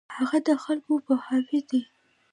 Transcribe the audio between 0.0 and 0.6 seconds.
هغه د